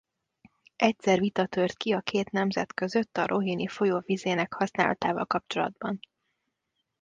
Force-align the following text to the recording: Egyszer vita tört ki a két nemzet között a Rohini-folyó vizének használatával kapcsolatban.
Egyszer 0.75 1.19
vita 1.19 1.45
tört 1.45 1.77
ki 1.77 1.91
a 1.91 2.01
két 2.01 2.29
nemzet 2.31 2.73
között 2.73 3.17
a 3.17 3.25
Rohini-folyó 3.27 3.99
vizének 4.05 4.53
használatával 4.53 5.25
kapcsolatban. 5.25 5.99